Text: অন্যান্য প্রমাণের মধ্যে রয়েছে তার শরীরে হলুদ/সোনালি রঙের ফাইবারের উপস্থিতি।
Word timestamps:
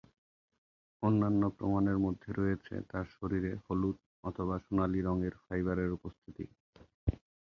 অন্যান্য 1.03 1.41
প্রমাণের 1.57 1.97
মধ্যে 2.05 2.29
রয়েছে 2.39 2.73
তার 2.91 3.05
শরীরে 3.15 3.51
হলুদ/সোনালি 3.65 4.99
রঙের 5.01 5.33
ফাইবারের 5.43 5.89
উপস্থিতি। 5.97 6.45